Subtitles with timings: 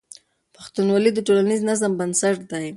[0.55, 2.67] پښتونولي د ټولنیز نظم بنسټ دی.